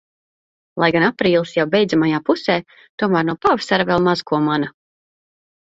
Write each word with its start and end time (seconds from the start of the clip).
Lai 0.83 0.87
gan 0.95 1.05
aprīlis 1.09 1.51
jau 1.57 1.65
beidzamajā 1.75 2.21
pusē, 2.31 2.57
tomēr 3.03 3.29
no 3.29 3.39
pavasara 3.47 3.89
vēl 3.93 4.03
maz 4.09 4.29
ko 4.33 4.45
mana. 4.51 4.75